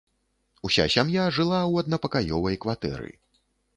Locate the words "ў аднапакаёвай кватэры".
1.71-3.11